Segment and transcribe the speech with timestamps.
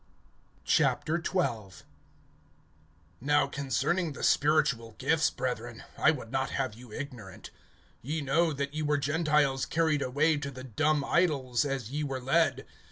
[0.67, 0.85] XII.
[3.21, 7.51] NOW concerning the spiritual gifts, brethren, I would not have you ignorant.
[8.03, 12.19] (2)Ye know that ye were Gentiles carried away to the dumb idols, as ye were
[12.19, 12.65] led.